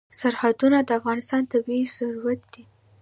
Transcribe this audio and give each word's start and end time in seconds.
سرحدونه 0.19 0.77
د 0.83 0.89
افغانستان 0.99 1.41
طبعي 1.51 1.83
ثروت 1.95 2.41
دی. 2.53 2.63